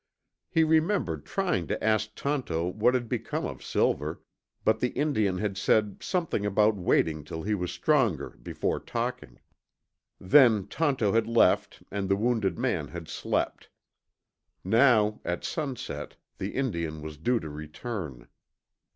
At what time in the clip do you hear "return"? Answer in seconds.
17.49-18.27